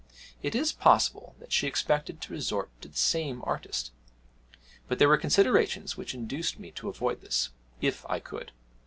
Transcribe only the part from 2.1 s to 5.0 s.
me to resort to the same artist; but